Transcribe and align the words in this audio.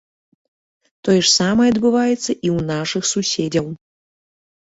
Тое 1.07 1.17
ж 1.25 1.29
самае 1.39 1.67
адбываецца 1.73 2.17
і 2.45 2.49
ў 2.57 2.63
нашых 2.71 3.03
суседзяў. 3.13 3.65